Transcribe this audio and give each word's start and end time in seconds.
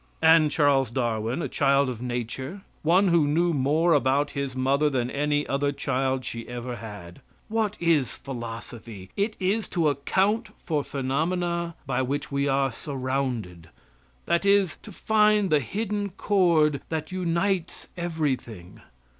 And 0.23 0.49
Charles 0.49 0.89
Darwin 0.89 1.43
a 1.43 1.47
child 1.47 1.87
of 1.87 2.01
nature 2.01 2.63
one 2.81 3.09
who 3.09 3.27
knew 3.27 3.53
more 3.53 3.93
about 3.93 4.31
his 4.31 4.55
mother 4.55 4.89
than 4.89 5.11
any 5.11 5.45
other 5.45 5.71
child 5.71 6.25
she 6.25 6.47
ever 6.47 6.77
had. 6.77 7.21
What 7.49 7.77
is 7.79 8.15
philosophy? 8.15 9.11
It 9.15 9.35
is 9.39 9.67
to 9.67 9.89
account 9.89 10.49
for 10.65 10.83
phenomena 10.83 11.75
by 11.85 12.01
which 12.01 12.31
we 12.31 12.47
are 12.47 12.71
surrounded 12.71 13.69
that 14.25 14.43
is, 14.43 14.75
to 14.77 14.91
find 14.91 15.51
the 15.51 15.59
hidden 15.59 16.09
cord 16.09 16.81
that 16.89 17.11
unites 17.11 17.87
everything. 17.95 18.81